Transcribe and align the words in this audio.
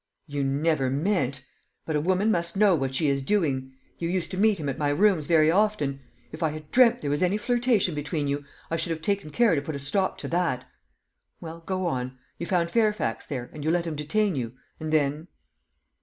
"You 0.25 0.43
never 0.43 0.89
meant! 0.89 1.45
But 1.85 1.95
a 1.95 2.01
woman 2.01 2.31
must 2.31 2.55
know 2.55 2.73
what 2.73 2.95
she 2.95 3.07
is 3.07 3.21
doing. 3.21 3.73
You 3.99 4.09
used 4.09 4.31
to 4.31 4.37
meet 4.37 4.59
him 4.59 4.67
at 4.67 4.79
my 4.79 4.89
rooms 4.89 5.27
very 5.27 5.51
often. 5.51 5.99
If 6.31 6.41
I 6.41 6.49
had 6.49 6.71
dreamt 6.71 7.01
there 7.01 7.09
was 7.11 7.21
any 7.21 7.37
flirtation 7.37 7.93
between 7.93 8.27
you, 8.27 8.43
I 8.71 8.77
should 8.77 8.89
have 8.89 9.03
taken 9.03 9.29
care 9.29 9.53
to 9.53 9.61
put 9.61 9.75
a 9.75 9.77
stop 9.77 10.17
to 10.17 10.27
that. 10.29 10.65
Well, 11.39 11.59
go 11.67 11.85
on. 11.85 12.17
You 12.39 12.47
found 12.47 12.71
Fairfax 12.71 13.27
there, 13.27 13.51
and 13.53 13.63
you 13.63 13.69
let 13.69 13.85
him 13.85 13.95
detain 13.95 14.33
you, 14.35 14.53
and 14.79 14.91
then 14.91 15.27